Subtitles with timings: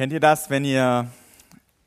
[0.00, 1.08] Kennt ihr das, wenn ihr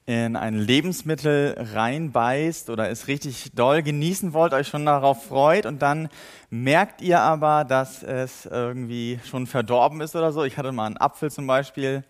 [0.05, 5.81] in ein Lebensmittel reinbeißt oder es richtig doll genießen wollt, euch schon darauf freut und
[5.81, 6.09] dann
[6.51, 10.43] merkt ihr aber, dass es irgendwie schon verdorben ist oder so.
[10.43, 12.03] Ich hatte mal einen Apfel zum Beispiel,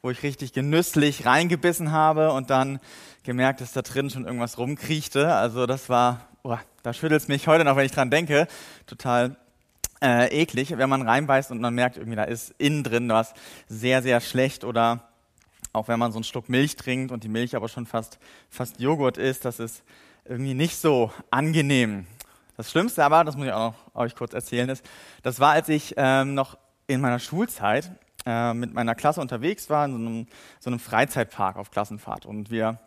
[0.00, 2.78] wo ich richtig genüsslich reingebissen habe und dann
[3.24, 5.34] gemerkt, dass da drin schon irgendwas rumkriechte.
[5.34, 8.46] Also das war, oh, da schüttelt es mich heute noch, wenn ich dran denke,
[8.86, 9.34] total
[10.00, 13.34] äh, eklig, wenn man reinbeißt und man merkt irgendwie, da ist innen drin was
[13.66, 15.07] sehr, sehr schlecht oder
[15.72, 18.18] auch wenn man so einen Schluck Milch trinkt und die Milch aber schon fast,
[18.50, 19.82] fast Joghurt ist, das ist
[20.24, 22.06] irgendwie nicht so angenehm.
[22.56, 24.84] Das Schlimmste aber, das muss ich auch noch euch kurz erzählen, ist,
[25.22, 27.90] das war, als ich ähm, noch in meiner Schulzeit
[28.26, 30.26] äh, mit meiner Klasse unterwegs war, in so einem,
[30.58, 32.26] so einem Freizeitpark auf Klassenfahrt.
[32.26, 32.78] Und wir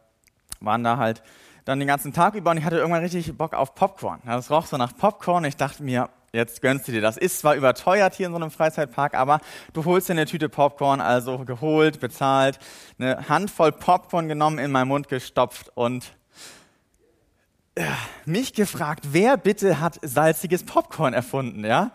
[0.60, 1.24] waren da halt
[1.66, 4.20] dann den ganzen Tag über und ich hatte irgendwann richtig Bock auf Popcorn.
[4.26, 5.46] Das roch so nach Popcorn.
[5.46, 7.02] Ich dachte mir, jetzt gönnst du dir.
[7.02, 9.40] Das ist zwar überteuert hier in so einem Freizeitpark, aber
[9.74, 12.60] du holst dir eine Tüte Popcorn, also geholt, bezahlt,
[13.00, 16.14] eine Handvoll Popcorn genommen, in meinen Mund gestopft und
[17.76, 17.86] äh,
[18.26, 21.92] mich gefragt, wer bitte hat salziges Popcorn erfunden, ja?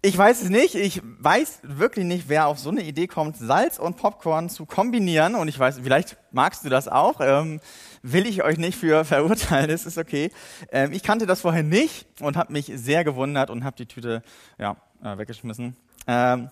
[0.00, 0.76] Ich weiß es nicht.
[0.76, 5.34] Ich weiß wirklich nicht, wer auf so eine Idee kommt, Salz und Popcorn zu kombinieren.
[5.34, 7.16] Und ich weiß, vielleicht magst du das auch.
[7.20, 7.60] Ähm,
[8.02, 10.30] will ich euch nicht für verurteilen, das ist okay.
[10.70, 14.22] Ähm, ich kannte das vorher nicht und habe mich sehr gewundert und habe die Tüte
[14.58, 15.76] ja, äh, weggeschmissen.
[16.06, 16.50] Ähm,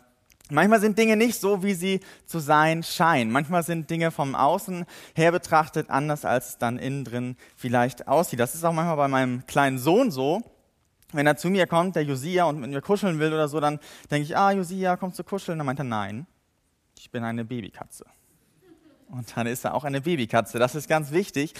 [0.50, 3.30] manchmal sind Dinge nicht so, wie sie zu sein scheinen.
[3.30, 8.40] Manchmal sind Dinge vom Außen her betrachtet anders, als es dann innen drin vielleicht aussieht.
[8.40, 10.42] Das ist auch manchmal bei meinem kleinen Sohn so
[11.12, 13.78] wenn er zu mir kommt, der Josia, und mit mir kuscheln will oder so, dann
[14.10, 15.58] denke ich, ah, Josia, kommst du kuscheln?
[15.58, 16.26] Dann meint er, nein,
[16.98, 18.04] ich bin eine Babykatze.
[19.10, 20.58] Und dann ist er auch eine Babykatze.
[20.58, 21.54] Das ist ganz wichtig.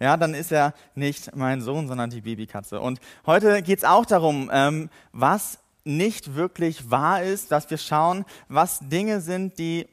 [0.00, 2.80] Ja, dann ist er nicht mein Sohn, sondern die Babykatze.
[2.80, 8.24] Und heute geht es auch darum, ähm, was nicht wirklich wahr ist, dass wir schauen,
[8.48, 9.88] was Dinge sind, die,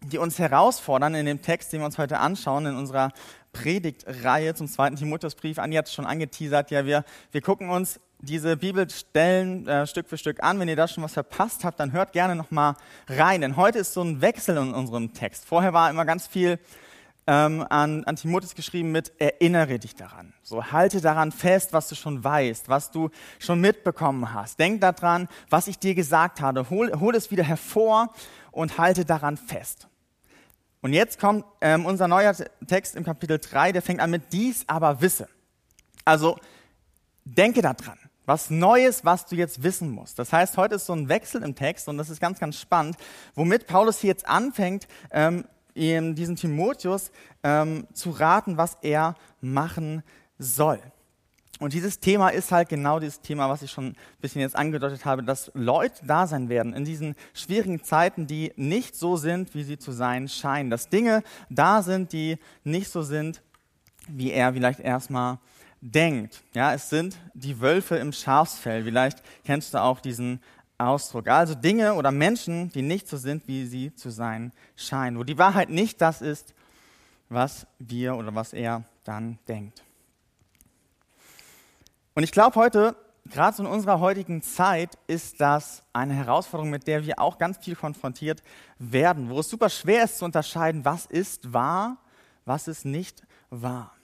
[0.00, 3.12] die uns herausfordern in dem Text, den wir uns heute anschauen, in unserer
[3.52, 5.58] Predigtreihe zum zweiten Timotheusbrief.
[5.58, 6.70] Anja hat es schon angeteasert.
[6.70, 10.58] Ja, wir, wir gucken uns diese Bibelstellen äh, Stück für Stück an.
[10.60, 12.76] Wenn ihr da schon was verpasst habt, dann hört gerne noch mal
[13.08, 13.40] rein.
[13.40, 15.44] Denn heute ist so ein Wechsel in unserem Text.
[15.44, 16.58] Vorher war immer ganz viel
[17.26, 20.32] ähm, an, an Timotheus geschrieben mit Erinnere dich daran.
[20.42, 24.58] So halte daran fest, was du schon weißt, was du schon mitbekommen hast.
[24.58, 26.70] Denk daran, was ich dir gesagt habe.
[26.70, 28.12] Hol, hol es wieder hervor
[28.52, 29.88] und halte daran fest.
[30.80, 32.34] Und jetzt kommt ähm, unser neuer
[32.66, 35.28] Text im Kapitel 3, der fängt an mit dies aber wisse.
[36.04, 36.38] Also
[37.24, 40.18] denke daran was Neues, was du jetzt wissen musst.
[40.18, 42.96] Das heißt, heute ist so ein Wechsel im Text und das ist ganz, ganz spannend,
[43.34, 45.44] womit Paulus hier jetzt anfängt, ähm,
[45.74, 47.10] ihm diesen Timotheus
[47.42, 50.02] ähm, zu raten, was er machen
[50.38, 50.80] soll.
[51.58, 55.04] Und dieses Thema ist halt genau dieses Thema, was ich schon ein bisschen jetzt angedeutet
[55.04, 59.62] habe, dass Leute da sein werden in diesen schwierigen Zeiten, die nicht so sind, wie
[59.62, 60.70] sie zu sein scheinen.
[60.70, 63.42] Dass Dinge da sind, die nicht so sind,
[64.08, 65.38] wie er vielleicht erstmal
[65.82, 66.42] denkt.
[66.54, 68.84] Ja, es sind die Wölfe im Schafsfell.
[68.84, 70.40] Vielleicht kennst du auch diesen
[70.78, 71.28] Ausdruck.
[71.28, 75.18] Also Dinge oder Menschen, die nicht so sind, wie sie zu sein scheinen.
[75.18, 76.54] Wo die Wahrheit nicht das ist,
[77.28, 79.82] was wir oder was er dann denkt.
[82.14, 82.94] Und ich glaube heute,
[83.26, 87.58] gerade so in unserer heutigen Zeit, ist das eine Herausforderung, mit der wir auch ganz
[87.58, 88.42] viel konfrontiert
[88.78, 91.96] werden, wo es super schwer ist zu unterscheiden, was ist wahr,
[92.44, 93.94] was ist nicht wahr.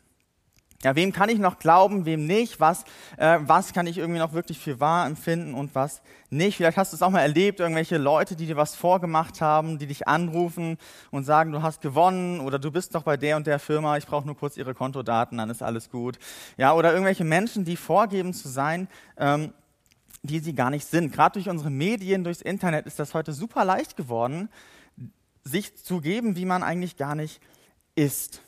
[0.84, 2.60] Ja, wem kann ich noch glauben, wem nicht?
[2.60, 2.84] Was,
[3.16, 6.56] äh, was kann ich irgendwie noch wirklich für wahr empfinden und was nicht?
[6.56, 9.88] Vielleicht hast du es auch mal erlebt, irgendwelche Leute, die dir was vorgemacht haben, die
[9.88, 10.78] dich anrufen
[11.10, 14.06] und sagen, du hast gewonnen oder du bist doch bei der und der Firma, ich
[14.06, 16.16] brauche nur kurz ihre Kontodaten, dann ist alles gut.
[16.56, 19.52] Ja, oder irgendwelche Menschen, die vorgeben zu sein, ähm,
[20.22, 21.12] die sie gar nicht sind.
[21.12, 24.48] Gerade durch unsere Medien, durchs Internet ist das heute super leicht geworden,
[25.42, 27.40] sich zu geben, wie man eigentlich gar nicht
[27.96, 28.42] ist.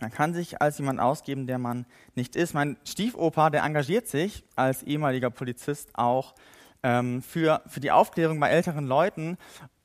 [0.00, 2.54] Man kann sich als jemand ausgeben, der man nicht ist.
[2.54, 6.34] Mein Stiefopa, der engagiert sich als ehemaliger Polizist auch
[6.82, 9.38] ähm, für, für die Aufklärung bei älteren Leuten,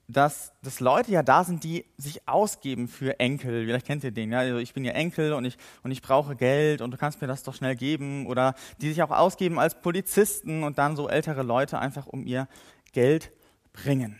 [0.09, 3.66] dass, dass Leute ja da sind, die sich ausgeben für Enkel.
[3.66, 4.40] Vielleicht kennt ihr den, ja.
[4.40, 7.28] Also ich bin ja Enkel und ich, und ich brauche Geld und du kannst mir
[7.28, 8.26] das doch schnell geben.
[8.26, 12.47] Oder die sich auch ausgeben als Polizisten und dann so ältere Leute einfach um ihr
[12.91, 13.32] Geld
[13.72, 14.20] bringen.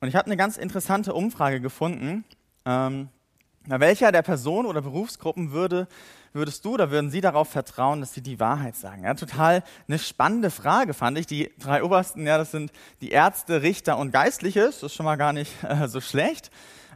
[0.00, 2.24] Und ich habe eine ganz interessante Umfrage gefunden.
[2.64, 3.08] Ähm,
[3.66, 5.88] na, welcher der Personen oder Berufsgruppen würde,
[6.32, 9.04] würdest du oder würden Sie darauf vertrauen, dass sie die Wahrheit sagen?
[9.04, 11.26] Ja, total eine spannende Frage, fand ich.
[11.26, 12.70] Die drei obersten, ja, das sind
[13.00, 14.66] die Ärzte, Richter und Geistliche.
[14.66, 16.50] Das ist schon mal gar nicht äh, so schlecht.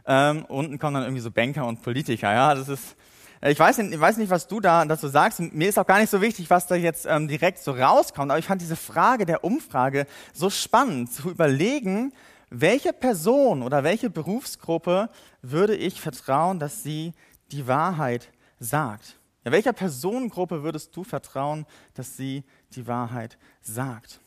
[0.05, 2.31] Ähm, unten kommen dann irgendwie so Banker und Politiker.
[2.31, 2.95] Ja, das ist,
[3.41, 5.39] ich weiß, nicht, ich weiß nicht, was du da dazu sagst.
[5.39, 8.31] Mir ist auch gar nicht so wichtig, was da jetzt ähm, direkt so rauskommt.
[8.31, 12.13] Aber ich fand diese Frage der Umfrage so spannend, zu überlegen,
[12.51, 15.09] welche Person oder welche Berufsgruppe
[15.41, 17.13] würde ich vertrauen, dass sie
[17.51, 19.17] die Wahrheit sagt?
[19.43, 21.65] Ja, welcher Personengruppe würdest du vertrauen,
[21.95, 22.43] dass sie
[22.75, 24.19] die Wahrheit sagt?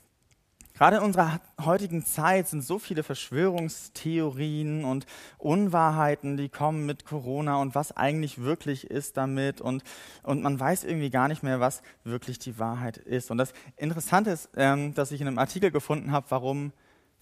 [0.73, 5.07] Gerade in unserer heutigen Zeit sind so viele Verschwörungstheorien und
[5.39, 9.85] Unwahrheiten, die kommen mit Corona und was eigentlich wirklich ist damit und,
[10.25, 13.31] und man weiß irgendwie gar nicht mehr, was wirklich die Wahrheit ist.
[13.31, 16.73] Und das Interessante ist, ähm, dass ich in einem Artikel gefunden habe, warum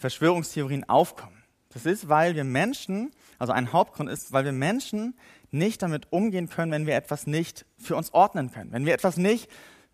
[0.03, 1.43] Verschwörungstheorien aufkommen.
[1.71, 5.17] Das ist, weil wir Menschen, also ein Hauptgrund ist, weil wir Menschen
[5.51, 9.17] nicht damit umgehen können, wenn wir etwas nicht für uns ordnen können, wenn wir etwas
[9.17, 9.51] nicht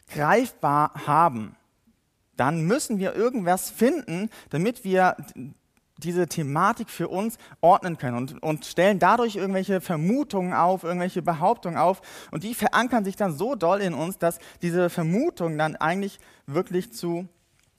[0.08, 1.56] greifbar haben
[2.38, 5.16] dann müssen wir irgendwas finden, damit wir
[5.98, 11.76] diese Thematik für uns ordnen können und, und stellen dadurch irgendwelche Vermutungen auf, irgendwelche Behauptungen
[11.76, 12.00] auf
[12.30, 16.92] und die verankern sich dann so doll in uns, dass diese Vermutungen dann eigentlich wirklich
[16.92, 17.28] zu,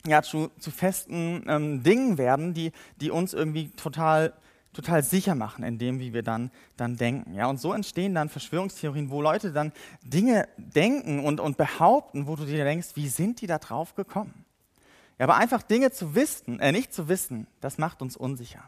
[0.05, 4.33] ja, zu, zu festen ähm, Dingen werden, die, die uns irgendwie total
[4.73, 7.33] total sicher machen in dem, wie wir dann, dann denken.
[7.33, 9.73] Ja, und so entstehen dann Verschwörungstheorien, wo Leute dann
[10.03, 14.45] Dinge denken und, und behaupten, wo du dir denkst, wie sind die da drauf gekommen?
[15.17, 18.63] Ja, aber einfach Dinge zu wissen, äh, nicht zu wissen, das macht uns unsicher.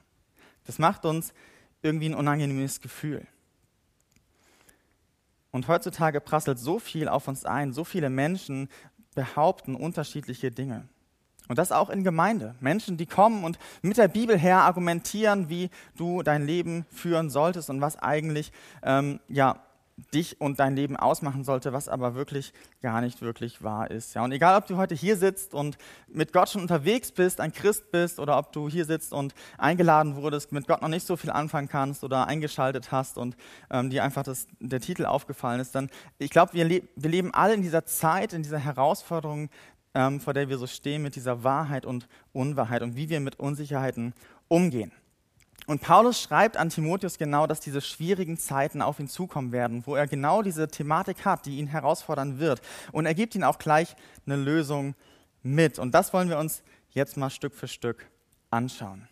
[0.66, 1.34] Das macht uns
[1.82, 3.26] irgendwie ein unangenehmes Gefühl.
[5.52, 8.70] Und heutzutage prasselt so viel auf uns ein, so viele Menschen
[9.16, 10.88] behaupten unterschiedliche Dinge.
[11.52, 12.56] Und das auch in Gemeinde.
[12.62, 17.70] Menschen, die kommen und mit der Bibel her argumentieren, wie du dein Leben führen solltest
[17.70, 18.54] und was eigentlich
[18.84, 19.60] ähm, ja,
[20.14, 24.14] dich und dein Leben ausmachen sollte, was aber wirklich gar nicht wirklich wahr ist.
[24.14, 25.78] Ja, und egal, ob du heute hier sitzt und
[26.08, 30.16] mit Gott schon unterwegs bist, ein Christ bist, oder ob du hier sitzt und eingeladen
[30.16, 33.36] wurdest, mit Gott noch nicht so viel anfangen kannst oder eingeschaltet hast und
[33.70, 37.34] ähm, dir einfach das, der Titel aufgefallen ist, dann, ich glaube, wir, le wir leben
[37.34, 39.50] alle in dieser Zeit, in dieser Herausforderung,
[39.94, 43.40] ähm, vor der wir so stehen, mit dieser Wahrheit und Unwahrheit und wie wir mit
[43.40, 44.14] Unsicherheiten
[44.48, 44.92] umgehen.
[45.68, 49.96] Und Paulus schreibt an Timotheus genau, dass diese schwierigen Zeiten auf ihn zukommen werden, wo
[49.96, 52.62] er genau diese Thematik hat, die ihn herausfordern wird.
[52.92, 53.96] Und er gibt ihm auch gleich
[54.26, 54.96] eine Lösung
[55.44, 55.78] mit.
[55.78, 58.08] Und das wollen wir uns jetzt mal Stück für Stück
[58.50, 59.08] anschauen.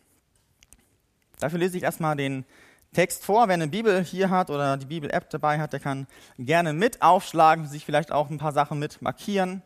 [1.40, 2.46] Dafür lese ich erstmal den
[2.94, 3.48] Text vor.
[3.48, 7.68] Wer eine Bibel hier hat oder die Bibel-App dabei hat, der kann gerne mit aufschlagen,
[7.68, 9.62] sich vielleicht auch ein paar Sachen mit markieren.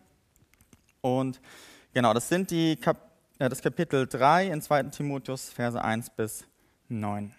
[1.03, 1.41] Und
[1.93, 4.83] genau, das sind die Kap äh, das Kapitel 3 in 2.
[4.83, 6.45] Timotheus, Verse 1 bis
[6.87, 7.33] 9.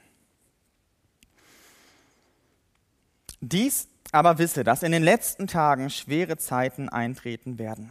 [3.41, 7.91] Dies aber wisse, dass in den letzten Tagen schwere Zeiten eintreten werden.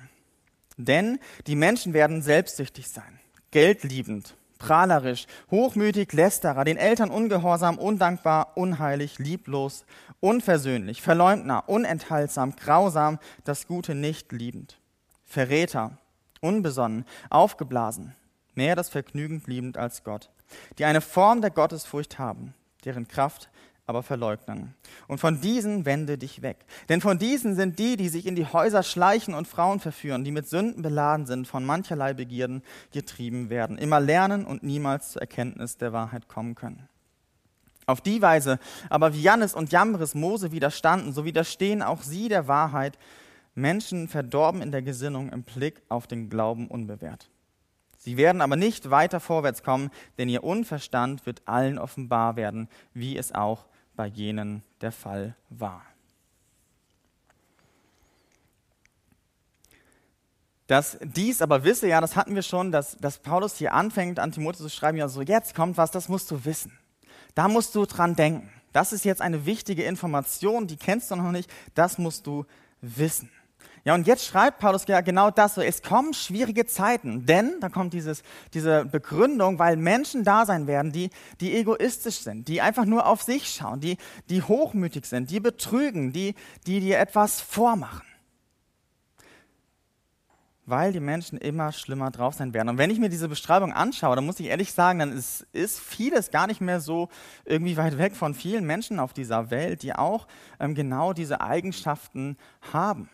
[0.77, 3.19] Denn die Menschen werden selbstsüchtig sein,
[3.51, 9.85] geldliebend, prahlerisch, hochmütig, lästerer, den Eltern ungehorsam, undankbar, unheilig, lieblos,
[10.19, 14.79] unversöhnlich, Verleumdner, unenthaltsam, grausam, das Gute nicht liebend,
[15.33, 15.97] Verräter,
[16.41, 18.15] unbesonnen, aufgeblasen,
[18.53, 20.29] mehr das Vergnügen liebend als Gott,
[20.77, 22.53] die eine Form der Gottesfurcht haben,
[22.85, 23.49] deren Kraft
[23.87, 24.75] aber verleugnen.
[25.07, 26.65] Und von diesen wende dich weg.
[26.87, 30.31] Denn von diesen sind die, die sich in die Häuser schleichen und Frauen verführen, die
[30.31, 35.77] mit Sünden beladen sind, von mancherlei Begierden getrieben werden, immer lernen und niemals zur Erkenntnis
[35.77, 36.87] der Wahrheit kommen können.
[37.85, 38.59] Auf die Weise
[38.89, 42.97] aber wie Jannes und Jambres Mose widerstanden, so widerstehen auch sie der Wahrheit,
[43.55, 47.29] Menschen verdorben in der Gesinnung im Blick auf den Glauben unbewährt.
[47.97, 53.17] Sie werden aber nicht weiter vorwärts kommen, denn ihr Unverstand wird allen offenbar werden, wie
[53.17, 55.83] es auch bei jenen der Fall war.
[60.67, 64.31] Dass dies aber wisse, ja, das hatten wir schon, dass, dass Paulus hier anfängt, an
[64.31, 66.77] Timotheus zu schreiben, ja, so jetzt kommt was, das musst du wissen.
[67.35, 68.49] Da musst du dran denken.
[68.71, 72.45] Das ist jetzt eine wichtige Information, die kennst du noch nicht, das musst du
[72.81, 73.29] wissen.
[73.85, 77.67] Ja, und jetzt schreibt Paulus ja genau das so, es kommen schwierige Zeiten, denn, da
[77.67, 78.23] kommt dieses,
[78.53, 81.09] diese Begründung, weil Menschen da sein werden, die,
[81.41, 83.97] die egoistisch sind, die einfach nur auf sich schauen, die,
[84.29, 86.35] die hochmütig sind, die betrügen, die,
[86.65, 88.07] die dir etwas vormachen.
[90.65, 92.69] Weil die Menschen immer schlimmer drauf sein werden.
[92.69, 95.81] Und wenn ich mir diese Beschreibung anschaue, dann muss ich ehrlich sagen, dann ist, ist
[95.81, 97.09] vieles gar nicht mehr so
[97.43, 100.25] irgendwie weit weg von vielen Menschen auf dieser Welt, die auch
[100.61, 102.37] ähm, genau diese Eigenschaften
[102.71, 103.09] haben.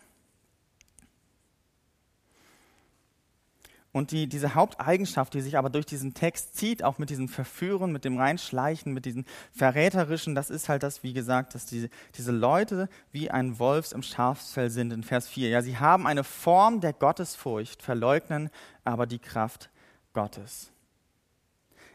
[3.92, 7.90] Und die, diese Haupteigenschaft, die sich aber durch diesen Text zieht, auch mit diesem Verführen,
[7.90, 12.30] mit dem Reinschleichen, mit diesem Verräterischen, das ist halt das, wie gesagt, dass diese, diese
[12.30, 15.48] Leute wie ein Wolfs im Schafsfell sind in Vers 4.
[15.48, 18.50] Ja, sie haben eine Form der Gottesfurcht, verleugnen
[18.84, 19.70] aber die Kraft
[20.12, 20.70] Gottes.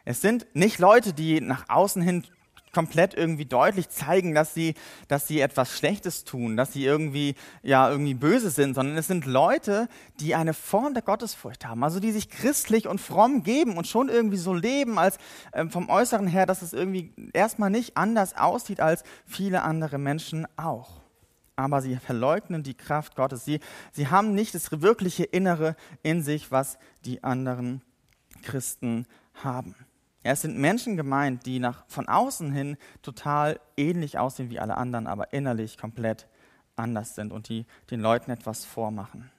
[0.04, 2.26] Es sind nicht Leute, die nach außen hin
[2.76, 4.76] komplett irgendwie deutlich zeigen, dass sie,
[5.08, 9.26] dass sie etwas Schlechtes tun, dass sie irgendwie, ja, irgendwie böse sind, sondern es sind
[9.26, 9.88] Leute,
[10.20, 14.10] die eine Form der Gottesfurcht haben, also die sich christlich und fromm geben und schon
[14.10, 15.18] irgendwie so leben, als
[15.54, 20.46] äh, vom Äußeren her, dass es irgendwie erstmal nicht anders aussieht als viele andere Menschen
[20.58, 21.06] auch
[21.58, 23.46] aber sie verleugnen die Kraft Gottes.
[23.46, 23.62] Sie,
[23.94, 27.82] sie haben nicht das wirkliche Innere in sich, was die anderen
[28.42, 29.74] Christen haben.
[30.26, 34.76] Ja, es sind Menschen gemeint, die nach, von außen hin total ähnlich aussehen wie alle
[34.76, 36.28] anderen, aber innerlich komplett
[36.76, 39.30] anders sind und die den Leuten etwas vormachen.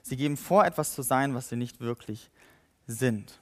[0.00, 2.30] Sie geben vor, etwas zu sein, was sie nicht wirklich
[2.86, 3.38] sind.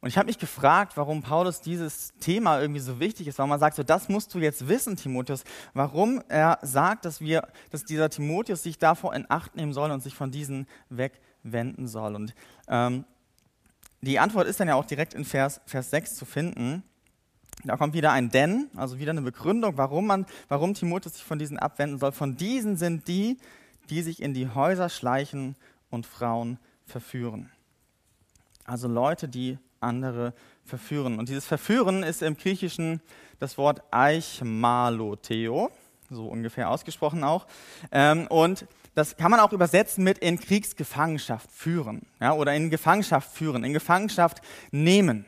[0.00, 3.58] Und ich habe mich gefragt, warum Paulus dieses Thema irgendwie so wichtig ist, warum er
[3.58, 8.08] sagt, so das musst du jetzt wissen, Timotheus, warum er sagt, dass wir, dass dieser
[8.08, 12.14] Timotheus sich davor in Acht nehmen soll und sich von diesen wegwenden soll.
[12.14, 12.34] Und
[12.68, 13.04] ähm,
[14.06, 16.82] die Antwort ist dann ja auch direkt in Vers, Vers 6 zu finden.
[17.64, 21.38] Da kommt wieder ein Denn, also wieder eine Begründung, warum, man, warum Timotheus sich von
[21.38, 22.12] diesen abwenden soll.
[22.12, 23.38] Von diesen sind die,
[23.90, 25.56] die sich in die Häuser schleichen
[25.90, 27.50] und Frauen verführen.
[28.64, 30.34] Also Leute, die andere
[30.64, 31.18] verführen.
[31.18, 33.00] Und dieses Verführen ist im Griechischen
[33.38, 35.70] das Wort Eichmaloteo,
[36.10, 37.46] so ungefähr ausgesprochen auch.
[37.92, 43.30] Ähm, und das kann man auch übersetzen mit in Kriegsgefangenschaft führen ja, oder in Gefangenschaft
[43.30, 45.26] führen, in Gefangenschaft nehmen.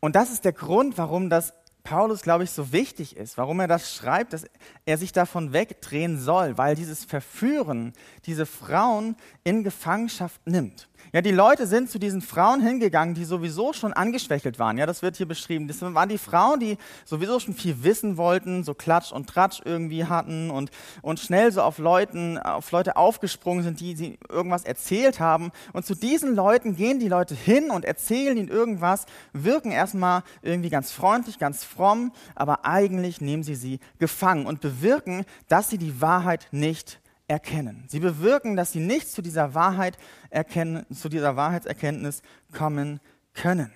[0.00, 1.54] Und das ist der Grund, warum das
[1.84, 4.44] Paulus, glaube ich, so wichtig ist, warum er das schreibt, dass
[4.86, 7.92] er sich davon wegdrehen soll, weil dieses Verführen
[8.24, 10.88] diese Frauen in Gefangenschaft nimmt.
[11.14, 14.78] Ja, die Leute sind zu diesen Frauen hingegangen, die sowieso schon angeschwächelt waren.
[14.78, 15.68] Ja, das wird hier beschrieben.
[15.68, 20.06] Das waren die Frauen, die sowieso schon viel wissen wollten, so Klatsch und Tratsch irgendwie
[20.06, 20.70] hatten und,
[21.02, 25.50] und schnell so auf, Leuten, auf Leute aufgesprungen sind, die sie irgendwas erzählt haben.
[25.74, 30.70] Und zu diesen Leuten gehen die Leute hin und erzählen ihnen irgendwas, wirken erstmal irgendwie
[30.70, 36.00] ganz freundlich, ganz fromm, aber eigentlich nehmen sie sie gefangen und bewirken, dass sie die
[36.00, 37.84] Wahrheit nicht erkennen.
[37.88, 39.96] Sie bewirken, dass sie nicht zu dieser Wahrheit
[40.30, 43.00] erkennen, zu dieser Wahrheitserkenntnis kommen
[43.32, 43.72] können.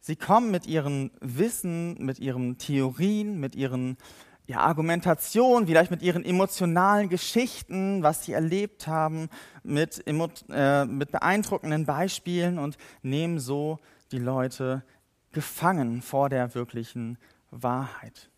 [0.00, 3.96] Sie kommen mit ihren Wissen, mit ihren Theorien, mit ihren
[4.46, 9.28] ja, Argumentationen, vielleicht mit ihren emotionalen Geschichten, was sie erlebt haben,
[9.62, 10.04] mit,
[10.50, 13.78] äh, mit beeindruckenden Beispielen und nehmen so
[14.10, 14.82] die Leute
[15.32, 17.18] gefangen vor der wirklichen
[17.50, 18.30] Wahrheit.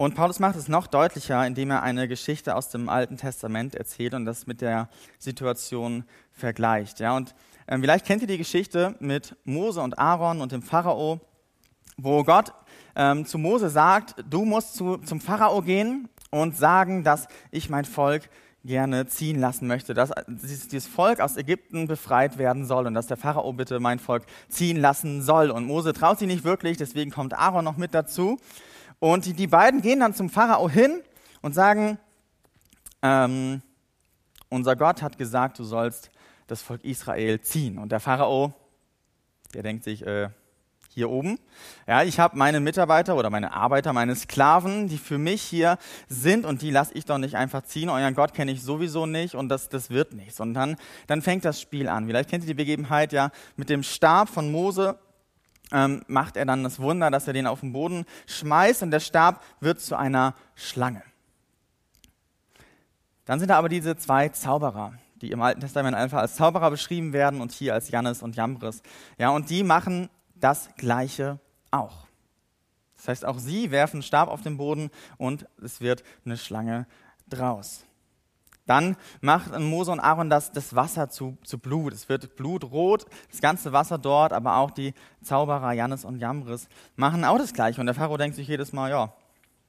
[0.00, 4.14] Und Paulus macht es noch deutlicher, indem er eine Geschichte aus dem Alten Testament erzählt
[4.14, 4.88] und das mit der
[5.18, 7.00] Situation vergleicht.
[7.00, 7.34] Ja, und
[7.66, 11.20] äh, vielleicht kennt ihr die Geschichte mit Mose und Aaron und dem Pharao,
[11.96, 12.52] wo Gott
[12.94, 17.84] ähm, zu Mose sagt, du musst zu, zum Pharao gehen und sagen, dass ich mein
[17.84, 18.30] Volk
[18.68, 23.16] gerne ziehen lassen möchte, dass dieses Volk aus Ägypten befreit werden soll und dass der
[23.16, 25.50] Pharao bitte mein Volk ziehen lassen soll.
[25.50, 28.38] Und Mose traut sich nicht wirklich, deswegen kommt Aaron noch mit dazu.
[29.00, 31.00] Und die, die beiden gehen dann zum Pharao hin
[31.40, 31.98] und sagen,
[33.02, 33.62] ähm,
[34.50, 36.10] unser Gott hat gesagt, du sollst
[36.46, 37.78] das Volk Israel ziehen.
[37.78, 38.52] Und der Pharao,
[39.54, 40.28] der denkt sich, äh,
[40.98, 41.38] hier oben.
[41.86, 45.78] Ja, ich habe meine Mitarbeiter oder meine Arbeiter, meine Sklaven, die für mich hier
[46.08, 47.88] sind und die lasse ich doch nicht einfach ziehen.
[47.88, 50.40] Euren Gott kenne ich sowieso nicht und das, das wird nichts.
[50.40, 50.76] Und dann,
[51.06, 52.06] dann fängt das Spiel an.
[52.06, 54.98] Vielleicht kennt ihr die Begebenheit ja mit dem Stab von Mose
[55.72, 59.00] ähm, macht er dann das Wunder, dass er den auf den Boden schmeißt und der
[59.00, 61.02] Stab wird zu einer Schlange.
[63.24, 67.12] Dann sind da aber diese zwei Zauberer, die im Alten Testament einfach als Zauberer beschrieben
[67.12, 68.82] werden und hier als Jannes und Jambres.
[69.18, 70.08] Ja, und die machen
[70.40, 71.38] das Gleiche
[71.70, 72.06] auch.
[72.96, 76.86] Das heißt, auch sie werfen Stab auf den Boden und es wird eine Schlange
[77.28, 77.84] draus.
[78.66, 81.94] Dann macht Mose und Aaron das, das Wasser zu, zu Blut.
[81.94, 84.92] Es wird blutrot, das ganze Wasser dort, aber auch die
[85.22, 87.80] Zauberer Jannes und Jambres machen auch das Gleiche.
[87.80, 89.14] Und der Pharao denkt sich jedes Mal, ja,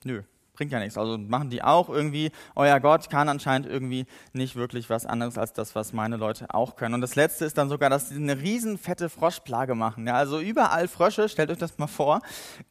[0.03, 0.23] nö,
[0.59, 0.97] bringt ja nichts.
[0.97, 5.53] Also machen die auch irgendwie, euer Gott kann anscheinend irgendwie nicht wirklich was anderes als
[5.53, 6.95] das, was meine Leute auch können.
[6.95, 10.05] Und das Letzte ist dann sogar, dass sie eine riesen fette Froschplage machen.
[10.05, 12.21] Ja, also überall Frösche, stellt euch das mal vor.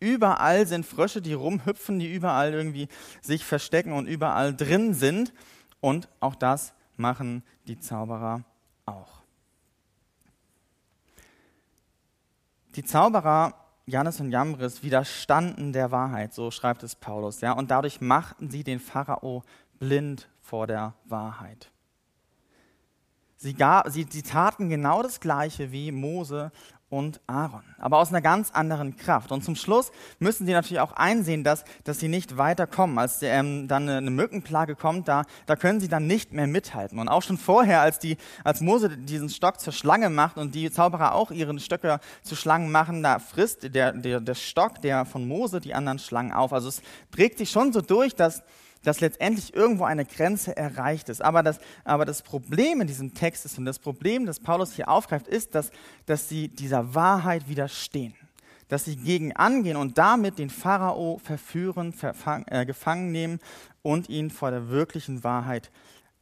[0.00, 2.88] Überall sind Frösche, die rumhüpfen, die überall irgendwie
[3.23, 5.33] sich verstecken und überall drin sind.
[5.80, 8.45] Und auch das machen die Zauberer
[8.85, 9.23] auch.
[12.76, 13.54] Die Zauberer
[13.88, 18.62] Jannes und Jambres widerstanden der Wahrheit, so schreibt es Paulus, ja, und dadurch machten sie
[18.62, 19.42] den Pharao
[19.78, 21.71] blind vor der Wahrheit.
[23.38, 26.52] Sie, gar, sie, sie taten genau das Gleiche wie Mose
[26.90, 29.30] und Aaron, aber aus einer ganz anderen Kraft.
[29.30, 32.99] Und zum Schluss müssen sie natürlich auch einsehen, dass, dass sie nicht weiterkommen.
[32.99, 36.99] Als ähm, dann eine, Mückenplage kommt, da, da können sie dann nicht mehr mithalten.
[36.99, 40.71] Und auch schon vorher, als, die, als Mose diesen Stock zur Schlange macht und die
[40.71, 45.28] Zauberer auch ihren Stöcke zu Schlangen machen, da frisst der, der, der Stock der von
[45.28, 46.54] Mose die anderen Schlangen auf.
[46.54, 46.80] Also es
[47.11, 48.42] prägt sich schon so durch, dass,
[48.88, 51.21] dass letztendlich irgendwo eine Grenze erreicht ist.
[51.21, 54.88] Aber das, aber das Problem in diesem Text ist, und das Problem, das Paulus hier
[54.88, 55.71] aufgreift, ist, dass,
[56.07, 58.14] dass sie dieser Wahrheit widerstehen.
[58.68, 63.40] Dass sie gegen angehen und damit den Pharao verführen, verfang, äh, gefangen nehmen
[63.83, 65.71] und ihn vor der wirklichen Wahrheit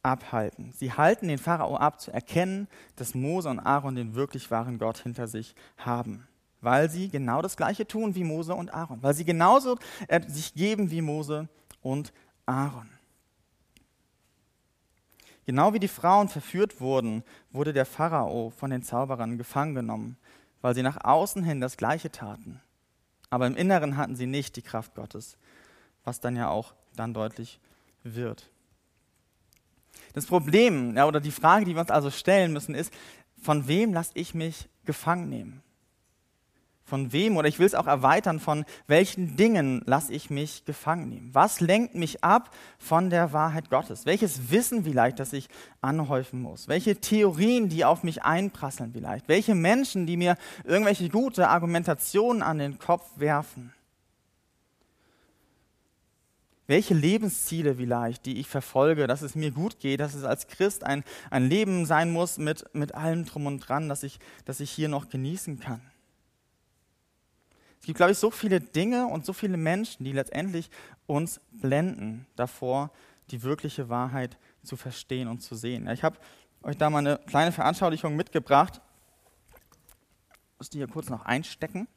[0.03, 0.73] abhalten.
[0.75, 4.97] Sie halten den Pharao ab, zu erkennen, dass Mose und Aaron den wirklich wahren Gott
[4.97, 6.27] hinter sich haben.
[6.59, 9.01] Weil sie genau das Gleiche tun wie Mose und Aaron.
[9.01, 9.77] Weil sie genauso
[10.09, 11.47] äh, sich geben wie Mose
[11.81, 12.11] und
[12.47, 12.89] Aaron.
[15.45, 20.17] Genau wie die Frauen verführt wurden, wurde der Pharao von den Zauberern gefangen genommen,
[20.61, 22.59] weil sie nach außen hin das Gleiche taten.
[23.29, 25.37] Aber im Inneren hatten sie nicht die Kraft Gottes,
[26.03, 27.59] was dann ja auch dann deutlich
[28.03, 28.49] wird.
[30.13, 32.91] Das Problem ja, oder die Frage, die wir uns also stellen müssen, ist,
[33.41, 35.61] von wem lasse ich mich gefangen nehmen?
[36.87, 41.09] Von wem, oder ich will es auch erweitern, von welchen Dingen lasse ich mich gefangen
[41.09, 41.29] nehmen?
[41.33, 44.05] Was lenkt mich ab von der Wahrheit Gottes?
[44.05, 45.49] Welches Wissen vielleicht, das ich
[45.81, 46.69] anhäufen muss?
[46.69, 49.27] Welche Theorien, die auf mich einprasseln vielleicht?
[49.27, 53.73] Welche Menschen, die mir irgendwelche gute Argumentationen an den Kopf werfen?
[56.67, 60.85] Welche Lebensziele vielleicht, die ich verfolge, dass es mir gut geht, dass es als Christ
[60.85, 64.71] ein, ein Leben sein muss mit, mit allem drum und dran, dass ich, dass ich
[64.71, 65.81] hier noch genießen kann?
[67.87, 70.69] Gibt, glaube ich, so viele Dinge und so viele Menschen, die letztendlich
[71.05, 72.91] uns blenden davor,
[73.31, 75.87] die wirkliche Wahrheit zu verstehen und zu sehen.
[75.87, 76.17] Ich habe
[76.63, 78.81] euch da mal eine kleine Veranschaulichung mitgebracht.
[80.51, 81.87] Ich muss die hier kurz noch einstecken.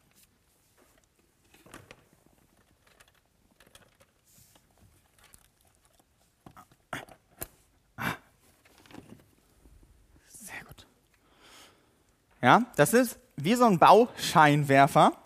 [10.29, 10.87] Sehr gut.
[12.41, 15.20] Ja, das ist wie so ein Bauscheinwerfer.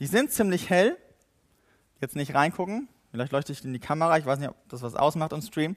[0.00, 0.96] Die sind ziemlich hell.
[2.00, 2.88] Jetzt nicht reingucken.
[3.10, 4.18] Vielleicht leuchte ich in die Kamera.
[4.18, 5.76] Ich weiß nicht, ob das was ausmacht im Stream.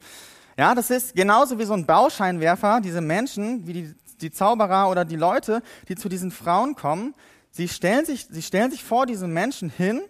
[0.58, 2.82] Ja, das ist genauso wie so ein Bauscheinwerfer.
[2.82, 7.16] Diese Menschen, wie die, die Zauberer oder die Leute, die zu diesen Frauen kommen,
[7.50, 10.02] sie stellen sich, sie stellen sich vor diesen Menschen hin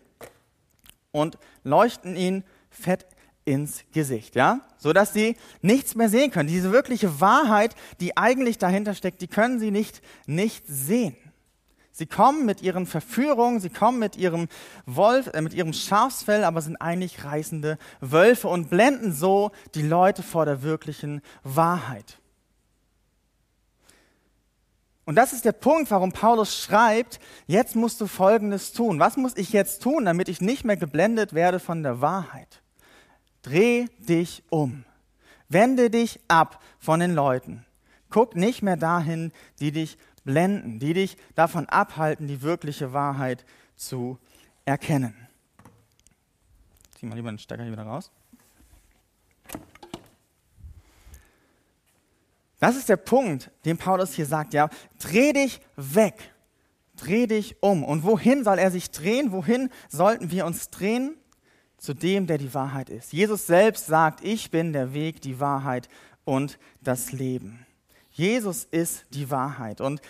[1.12, 3.06] und leuchten ihnen fett
[3.46, 6.48] ins Gesicht, ja, so dass sie nichts mehr sehen können.
[6.48, 11.16] Diese wirkliche Wahrheit, die eigentlich dahinter steckt, die können sie nicht nicht sehen.
[11.92, 14.48] Sie kommen mit ihren Verführungen, sie kommen mit ihrem
[14.86, 20.24] Wolf, äh, mit ihrem Schafsfell, aber sind eigentlich reißende Wölfe und blenden so die Leute
[20.24, 22.18] vor der wirklichen Wahrheit.
[25.04, 29.00] Und das ist der Punkt, warum Paulus schreibt, jetzt musst du Folgendes tun.
[29.00, 32.62] Was muss ich jetzt tun, damit ich nicht mehr geblendet werde von der Wahrheit?
[33.42, 34.86] Dreh dich um.
[35.50, 37.66] Wende dich ab von den Leuten.
[38.10, 44.18] Guck nicht mehr dahin, die dich blenden, die dich davon abhalten, die wirkliche Wahrheit zu
[44.66, 45.16] erkennen.
[46.98, 48.12] Zieh mal lieber den Stecker hier wieder raus.
[52.60, 56.32] Das ist der Punkt, den Paulus hier sagt, ja, dreh dich weg,
[56.96, 57.84] dreh dich um.
[57.84, 59.32] Und wohin soll er sich drehen?
[59.32, 61.18] Wohin sollten wir uns drehen?
[61.78, 63.12] Zu dem, der die Wahrheit ist.
[63.12, 65.90] Jesus selbst sagt, ich bin der Weg, die Wahrheit
[66.24, 67.66] und das Leben.
[68.12, 69.82] Jesus ist die Wahrheit.
[69.82, 70.02] Und,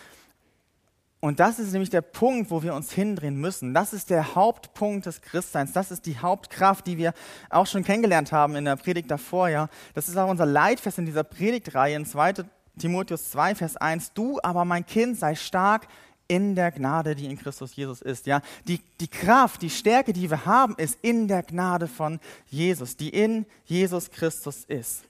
[1.20, 3.74] und das ist nämlich der Punkt, wo wir uns hindrehen müssen.
[3.74, 5.72] Das ist der Hauptpunkt des Christseins.
[5.72, 7.14] Das ist die Hauptkraft, die wir
[7.50, 9.50] auch schon kennengelernt haben in der Predigt davor.
[9.50, 9.70] Ja.
[9.94, 12.34] Das ist auch unser Leitfest in dieser Predigtreihe in 2.
[12.80, 14.14] Timotheus 2, Vers 1.
[14.14, 15.88] Du aber, mein Kind, sei stark
[16.28, 18.26] in der Gnade, die in Christus Jesus ist.
[18.26, 22.96] Ja, die, die Kraft, die Stärke, die wir haben, ist in der Gnade von Jesus,
[22.96, 25.04] die in Jesus Christus ist.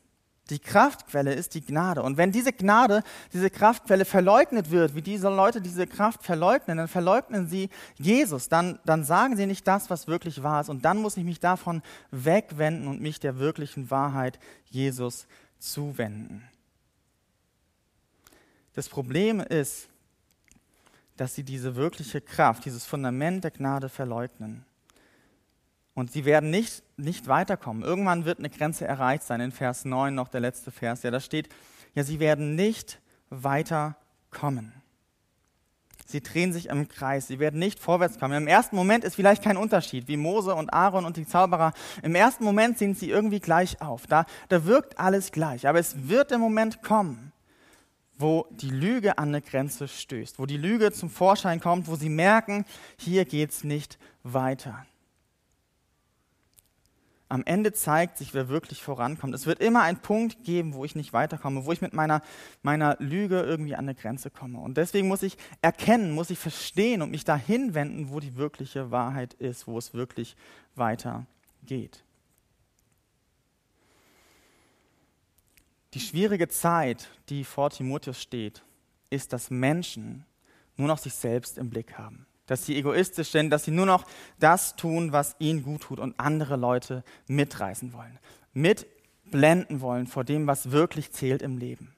[0.52, 2.04] Die Kraftquelle ist die Gnade.
[2.04, 6.90] Und wenn diese Gnade, diese Kraftquelle verleugnet wird, wie diese Leute diese Kraft verleugnen, dann
[6.90, 8.50] verleugnen sie Jesus.
[8.50, 10.70] Dann, dann sagen sie nicht das, was wirklich wahr ist.
[10.70, 15.26] Und dann muss ich mich davon wegwenden und mich der wirklichen Wahrheit Jesus
[15.58, 16.44] zuwenden.
[18.74, 19.88] Das Problem ist,
[21.16, 24.66] dass sie diese wirkliche Kraft, dieses Fundament der Gnade verleugnen.
[26.02, 27.84] Und sie werden nicht, nicht weiterkommen.
[27.84, 29.40] Irgendwann wird eine Grenze erreicht sein.
[29.40, 31.04] In Vers 9 noch der letzte Vers.
[31.04, 31.48] Ja, da steht,
[31.94, 34.74] ja, sie werden nicht weiterkommen.
[36.08, 37.28] Sie drehen sich im Kreis.
[37.28, 38.34] Sie werden nicht vorwärts kommen.
[38.34, 41.72] Im ersten Moment ist vielleicht kein Unterschied, wie Mose und Aaron und die Zauberer.
[42.02, 44.08] Im ersten Moment sind sie irgendwie gleich auf.
[44.08, 45.68] Da, da wirkt alles gleich.
[45.68, 47.32] Aber es wird der Moment kommen,
[48.18, 52.10] wo die Lüge an eine Grenze stößt, wo die Lüge zum Vorschein kommt, wo sie
[52.10, 52.66] merken,
[52.98, 54.84] hier geht es nicht weiter.
[57.32, 59.34] Am Ende zeigt sich, wer wirklich vorankommt.
[59.34, 62.22] Es wird immer einen Punkt geben, wo ich nicht weiterkomme, wo ich mit meiner,
[62.62, 64.60] meiner Lüge irgendwie an eine Grenze komme.
[64.60, 68.92] Und deswegen muss ich erkennen, muss ich verstehen und mich dahin wenden, wo die wirkliche
[68.92, 70.36] Wahrheit ist, wo es wirklich
[70.76, 72.04] weitergeht.
[75.94, 78.62] Die schwierige Zeit, die vor Timotheus steht,
[79.10, 80.26] ist, dass Menschen
[80.76, 84.06] nur noch sich selbst im Blick haben dass sie egoistisch sind, dass sie nur noch
[84.38, 88.20] das tun, was ihnen gut tut und andere Leute mitreißen wollen,
[88.54, 91.96] mitblenden wollen vor dem, was wirklich zählt im Leben.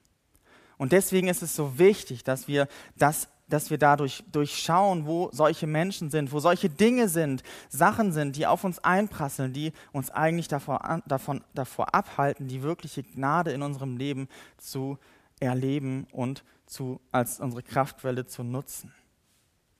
[0.78, 5.66] Und deswegen ist es so wichtig, dass wir das dass wir dadurch durchschauen, wo solche
[5.66, 10.48] Menschen sind, wo solche Dinge sind, Sachen sind, die auf uns einprasseln, die uns eigentlich
[10.48, 14.98] davor, davon, davor abhalten, die wirkliche Gnade in unserem Leben zu
[15.40, 18.94] erleben und zu, als unsere Kraftquelle zu nutzen.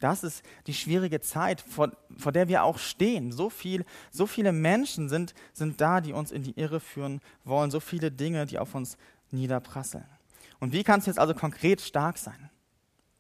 [0.01, 3.33] Das ist die schwierige Zeit, vor, vor der wir auch stehen.
[3.33, 7.71] So, viel, so viele Menschen sind, sind da, die uns in die Irre führen wollen.
[7.71, 8.99] So viele Dinge, die auf uns
[9.31, 10.05] niederprasseln.
[10.61, 12.51] Und wie kannst du jetzt also konkret stark sein?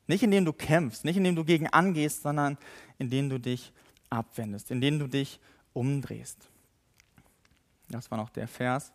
[0.06, 2.58] Nicht indem du kämpfst, nicht indem du gegen angehst, sondern
[2.98, 3.72] indem du dich
[4.10, 5.40] abwendest, indem du dich
[5.72, 6.48] umdrehst.
[7.88, 8.92] Das war noch der Vers.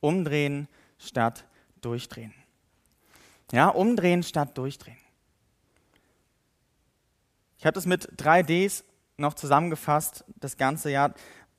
[0.00, 1.44] Umdrehen statt
[1.80, 2.34] durchdrehen.
[3.52, 4.96] Ja, umdrehen statt durchdrehen.
[7.62, 8.82] Ich habe das mit drei Ds
[9.18, 11.14] noch zusammengefasst, das ganze Jahr.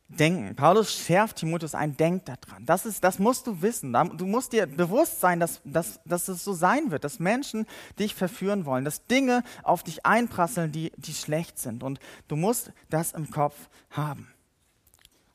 [0.10, 0.54] Denken.
[0.54, 2.66] Paulus schärft Timotheus ein, denk daran.
[2.66, 3.94] Das, ist, das musst du wissen.
[4.18, 7.66] Du musst dir bewusst sein, dass, dass, dass es so sein wird, dass Menschen
[7.98, 11.84] dich verführen wollen, dass Dinge auf dich einprasseln, die, die schlecht sind.
[11.84, 13.56] Und du musst das im Kopf
[13.90, 14.33] haben.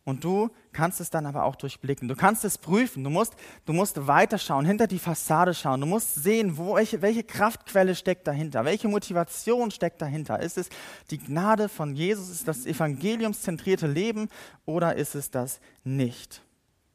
[0.08, 2.08] Und du kannst es dann aber auch durchblicken.
[2.08, 3.04] Du kannst es prüfen.
[3.04, 3.34] Du musst,
[3.66, 5.82] du musst weiterschauen, hinter die Fassade schauen.
[5.82, 10.40] Du musst sehen, wo, welche, welche Kraftquelle steckt dahinter, welche Motivation steckt dahinter.
[10.40, 10.70] Ist es
[11.10, 12.30] die Gnade von Jesus?
[12.30, 14.30] Ist das evangeliumszentrierte Leben
[14.64, 16.40] oder ist es das nicht?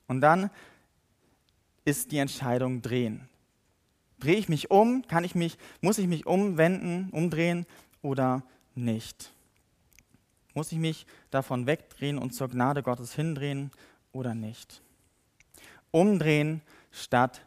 [0.07, 0.49] Und dann
[1.85, 3.29] ist die Entscheidung drehen.
[4.19, 5.05] Drehe ich mich um?
[5.07, 7.67] Kann ich mich, muss ich mich umwenden, umdrehen
[8.01, 8.41] oder
[8.73, 9.32] nicht?
[10.53, 13.71] Muss ich mich davon wegdrehen und zur Gnade Gottes hindrehen
[14.11, 14.81] oder nicht?
[15.91, 16.61] Umdrehen
[16.91, 17.45] statt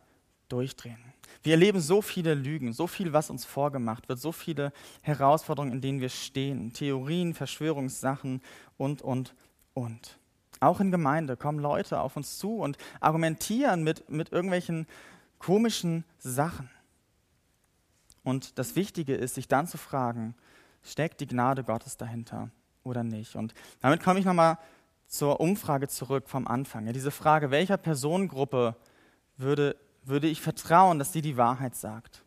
[0.49, 0.99] durchdrehen.
[1.43, 5.81] Wir erleben so viele Lügen, so viel, was uns vorgemacht wird, so viele Herausforderungen, in
[5.81, 8.43] denen wir stehen, Theorien, Verschwörungssachen
[8.77, 9.35] und, und,
[9.75, 10.19] und.
[10.59, 14.87] Auch in Gemeinde kommen Leute auf uns zu und argumentieren mit, mit irgendwelchen
[15.39, 16.71] komischen Sachen.
[18.25, 20.35] Und das Wichtige ist, sich dann zu fragen,
[20.83, 22.51] steckt die Gnade Gottes dahinter?
[22.87, 23.37] Oder nicht.
[23.37, 24.57] Und damit komme ich nochmal
[25.07, 26.87] zur Umfrage zurück vom Anfang.
[26.87, 28.77] Ja, diese Frage, welcher Personengruppe
[29.37, 32.23] würde, würde ich vertrauen, dass sie die Wahrheit sagt?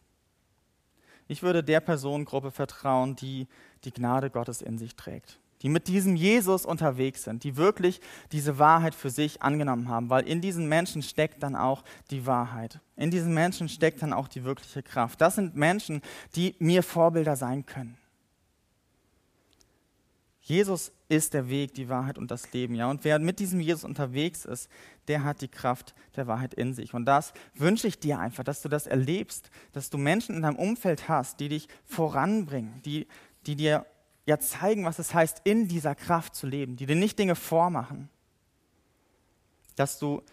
[1.28, 3.48] Ich würde der Personengruppe vertrauen, die
[3.84, 8.58] die Gnade Gottes in sich trägt, die mit diesem Jesus unterwegs sind, die wirklich diese
[8.58, 12.80] Wahrheit für sich angenommen haben, weil in diesen Menschen steckt dann auch die Wahrheit.
[12.96, 15.22] In diesen Menschen steckt dann auch die wirkliche Kraft.
[15.22, 16.02] Das sind Menschen,
[16.36, 17.99] die mir Vorbilder sein können.
[20.50, 22.74] Jesus ist der Weg, die Wahrheit und das Leben.
[22.74, 22.90] Ja?
[22.90, 24.68] Und wer mit diesem Jesus unterwegs ist,
[25.08, 26.96] der hat die Kraft der Wahrheit in sich.
[26.96, 30.56] Und das wünsche ich dir einfach, dass du das erlebst, dass du Menschen in deinem
[30.56, 33.08] Umfeld hast, die dich voranbringen, die,
[33.46, 33.86] die dir
[34.26, 38.10] ja zeigen, was es heißt, in dieser Kraft zu leben, die dir nicht Dinge vormachen.
[39.76, 40.24] Dass du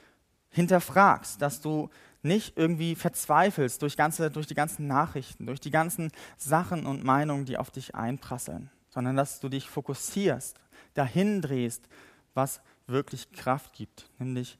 [0.48, 1.90] hinterfragst, dass du
[2.22, 7.44] nicht irgendwie verzweifelst durch, ganze, durch die ganzen Nachrichten, durch die ganzen Sachen und Meinungen,
[7.44, 10.58] die auf dich einprasseln sondern dass du dich fokussierst,
[10.94, 11.86] dahin drehst,
[12.32, 14.56] was wirklich Kraft gibt, nämlich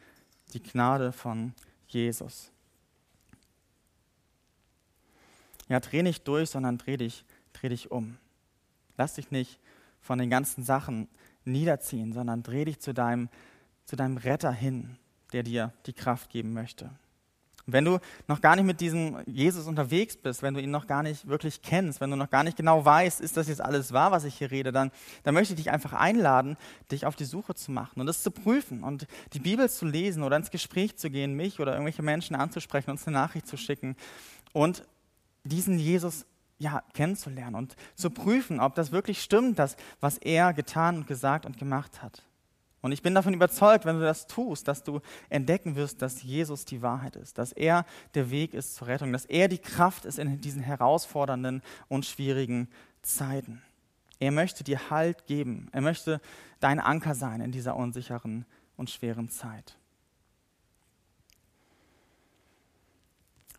[0.52, 1.54] die Gnade von
[1.88, 2.50] Jesus.
[5.70, 8.18] Ja, dreh nicht durch, sondern dreh dich, dreh dich um.
[8.98, 9.58] Lass dich nicht
[10.02, 11.08] von den ganzen Sachen
[11.46, 13.30] niederziehen, sondern dreh dich zu deinem,
[13.86, 14.98] zu deinem Retter hin,
[15.32, 16.90] der dir die Kraft geben möchte.
[17.68, 17.98] Wenn du
[18.28, 21.62] noch gar nicht mit diesem Jesus unterwegs bist, wenn du ihn noch gar nicht wirklich
[21.62, 24.36] kennst, wenn du noch gar nicht genau weißt, ist das jetzt alles wahr, was ich
[24.36, 24.92] hier rede, dann,
[25.24, 26.56] dann möchte ich dich einfach einladen,
[26.92, 30.22] dich auf die Suche zu machen und es zu prüfen und die Bibel zu lesen
[30.22, 33.96] oder ins Gespräch zu gehen, mich oder irgendwelche Menschen anzusprechen, uns eine Nachricht zu schicken
[34.52, 34.84] und
[35.42, 36.24] diesen Jesus
[36.58, 41.46] ja, kennenzulernen und zu prüfen, ob das wirklich stimmt, das, was er getan und gesagt
[41.46, 42.22] und gemacht hat.
[42.86, 46.64] Und ich bin davon überzeugt, wenn du das tust, dass du entdecken wirst, dass Jesus
[46.66, 50.20] die Wahrheit ist, dass er der Weg ist zur Rettung, dass er die Kraft ist
[50.20, 52.68] in diesen herausfordernden und schwierigen
[53.02, 53.60] Zeiten.
[54.20, 55.68] Er möchte dir Halt geben.
[55.72, 56.20] Er möchte
[56.60, 58.46] dein Anker sein in dieser unsicheren
[58.76, 59.76] und schweren Zeit.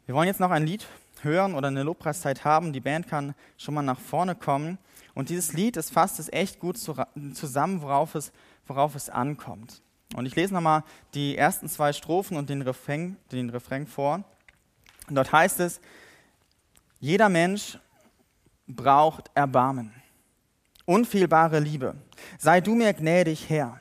[0.05, 0.87] Wir wollen jetzt noch ein Lied
[1.21, 4.77] hören oder eine Lobpreiszeit haben, die Band kann schon mal nach vorne kommen.
[5.15, 8.31] Und dieses Lied, das fasst es echt gut zusammen, worauf es,
[8.67, 9.81] worauf es ankommt.
[10.15, 14.23] Und ich lese nochmal die ersten zwei Strophen und den Refrain, den Refrain vor.
[15.07, 15.81] Und dort heißt es,
[16.99, 17.77] jeder Mensch
[18.67, 19.91] braucht Erbarmen,
[20.85, 21.95] unfehlbare Liebe.
[22.37, 23.79] Sei du mir gnädig, Herr.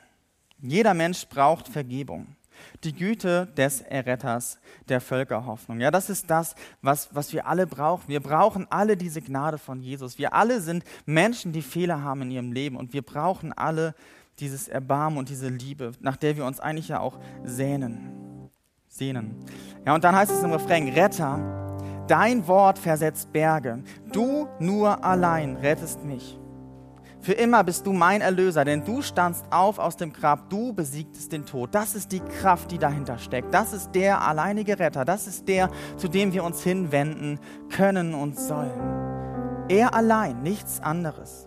[0.59, 2.35] Jeder Mensch braucht Vergebung.
[2.83, 5.79] Die Güte des Erretters der Völkerhoffnung.
[5.79, 8.07] Ja, das ist das, was, was wir alle brauchen.
[8.07, 10.17] Wir brauchen alle diese Gnade von Jesus.
[10.17, 13.93] Wir alle sind Menschen, die Fehler haben in ihrem Leben und wir brauchen alle
[14.39, 18.49] dieses Erbarmen und diese Liebe, nach der wir uns eigentlich ja auch sehnen.
[18.87, 19.35] Sehnen.
[19.85, 21.39] Ja, und dann heißt es im Refrain, Retter,
[22.07, 26.39] dein Wort versetzt Berge, du nur allein rettest mich.
[27.19, 31.31] Für immer bist du mein Erlöser, denn du standst auf aus dem Grab, du besiegtest
[31.31, 31.73] den Tod.
[31.73, 33.53] Das ist die Kraft, die dahinter steckt.
[33.53, 35.03] Das ist der alleinige Retter.
[35.03, 39.67] Das ist der, zu dem wir uns hinwenden können und sollen.
[39.67, 41.46] Er allein, nichts anderes.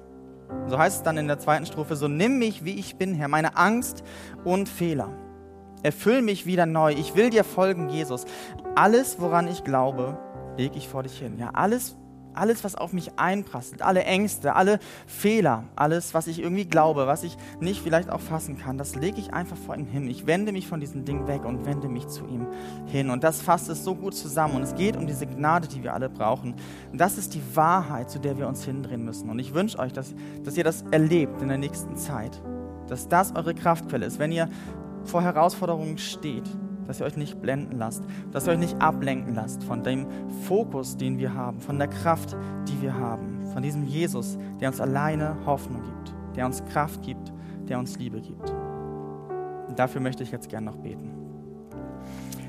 [0.69, 3.29] So heißt es dann in der zweiten Strophe, so nimm mich, wie ich bin, Herr,
[3.29, 4.03] meine Angst
[4.45, 5.11] und Fehler.
[5.83, 6.93] Erfüll mich wieder neu.
[6.93, 8.27] Ich will dir folgen, Jesus.
[8.75, 10.19] Alles, woran ich glaube,
[10.57, 11.39] lege ich vor dich hin.
[11.39, 11.97] Ja, alles,
[12.35, 17.23] alles, was auf mich einprasselt, alle Ängste, alle Fehler, alles, was ich irgendwie glaube, was
[17.23, 20.09] ich nicht vielleicht auch fassen kann, das lege ich einfach vor ihm hin.
[20.09, 22.47] Ich wende mich von diesem Ding weg und wende mich zu ihm
[22.87, 23.11] hin.
[23.11, 24.57] Und das fasst es so gut zusammen.
[24.57, 26.55] Und es geht um diese Gnade, die wir alle brauchen.
[26.93, 29.31] Und das ist die Wahrheit, zu der wir uns hindrehen müssen.
[29.31, 30.15] Und ich wünsche euch, dass,
[30.45, 32.41] dass ihr das erlebt in der nächsten Zeit.
[32.89, 34.19] Dass das eure Kraftquelle ist.
[34.19, 34.49] Wenn ihr
[35.05, 36.45] vor Herausforderungen steht,
[36.91, 40.09] dass ihr euch nicht blenden lasst, dass ihr euch nicht ablenken lasst von dem
[40.49, 44.81] Fokus, den wir haben, von der Kraft, die wir haben, von diesem Jesus, der uns
[44.81, 47.33] alleine Hoffnung gibt, der uns Kraft gibt,
[47.69, 48.53] der uns Liebe gibt.
[49.69, 51.13] Und dafür möchte ich jetzt gerne noch beten.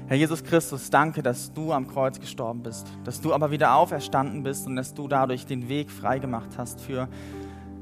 [0.08, 4.42] Herr Jesus Christus, danke, dass du am Kreuz gestorben bist, dass du aber wieder auferstanden
[4.42, 7.08] bist und dass du dadurch den Weg freigemacht hast für,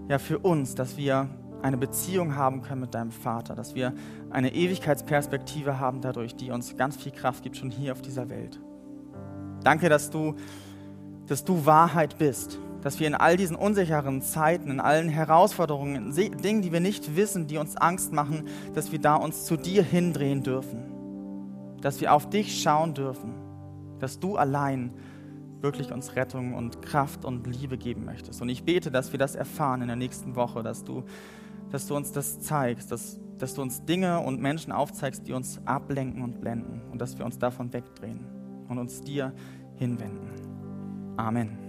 [0.09, 1.29] ja, für uns, dass wir
[1.61, 3.93] eine Beziehung haben können mit deinem Vater, dass wir
[4.29, 8.59] eine Ewigkeitsperspektive haben dadurch, die uns ganz viel Kraft gibt, schon hier auf dieser Welt.
[9.63, 10.35] Danke, dass du,
[11.27, 16.37] dass du Wahrheit bist, dass wir in all diesen unsicheren Zeiten, in allen Herausforderungen, in
[16.41, 19.83] Dingen, die wir nicht wissen, die uns Angst machen, dass wir da uns zu dir
[19.83, 20.79] hindrehen dürfen,
[21.81, 23.33] dass wir auf dich schauen dürfen,
[23.99, 24.93] dass du allein
[25.61, 28.41] wirklich uns Rettung und Kraft und Liebe geben möchtest.
[28.41, 31.03] Und ich bete, dass wir das erfahren in der nächsten Woche, dass du
[31.71, 35.59] dass du uns das zeigst, dass, dass du uns Dinge und Menschen aufzeigst, die uns
[35.65, 38.25] ablenken und blenden und dass wir uns davon wegdrehen
[38.67, 39.33] und uns dir
[39.75, 40.29] hinwenden.
[41.17, 41.68] Amen.